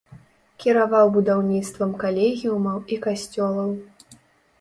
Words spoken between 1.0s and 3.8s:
будаўніцтвам калегіумаў і касцёлаў.